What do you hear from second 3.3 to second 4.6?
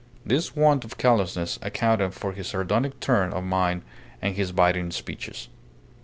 of mind and his